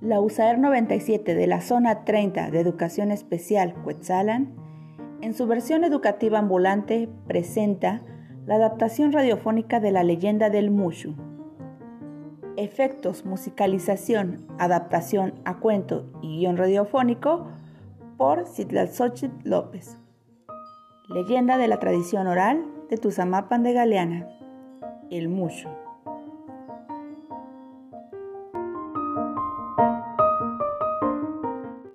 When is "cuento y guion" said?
15.58-16.56